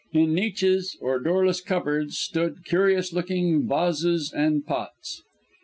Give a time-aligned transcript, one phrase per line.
[0.13, 5.21] In niches, or doorless cup boards; stood curious looking vases and pots.